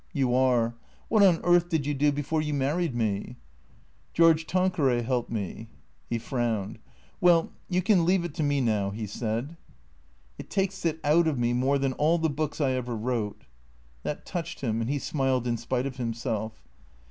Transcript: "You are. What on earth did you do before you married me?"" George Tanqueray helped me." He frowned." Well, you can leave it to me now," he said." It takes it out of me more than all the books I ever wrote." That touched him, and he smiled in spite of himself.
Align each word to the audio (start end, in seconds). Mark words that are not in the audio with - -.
"You 0.13 0.33
are. 0.33 0.73
What 1.09 1.21
on 1.21 1.41
earth 1.43 1.69
did 1.69 1.85
you 1.85 1.93
do 1.93 2.11
before 2.11 2.41
you 2.41 2.55
married 2.55 2.95
me?"" 2.95 3.35
George 4.15 4.47
Tanqueray 4.47 5.03
helped 5.03 5.29
me." 5.29 5.69
He 6.09 6.17
frowned." 6.17 6.79
Well, 7.21 7.51
you 7.69 7.83
can 7.83 8.03
leave 8.03 8.25
it 8.25 8.33
to 8.33 8.41
me 8.41 8.61
now," 8.61 8.89
he 8.89 9.05
said." 9.05 9.57
It 10.39 10.49
takes 10.49 10.85
it 10.85 10.99
out 11.03 11.27
of 11.27 11.37
me 11.37 11.53
more 11.53 11.77
than 11.77 11.93
all 11.93 12.17
the 12.17 12.31
books 12.31 12.59
I 12.59 12.71
ever 12.71 12.95
wrote." 12.97 13.43
That 14.01 14.25
touched 14.25 14.61
him, 14.61 14.81
and 14.81 14.89
he 14.89 14.97
smiled 14.97 15.45
in 15.45 15.55
spite 15.57 15.85
of 15.85 15.97
himself. 15.97 16.65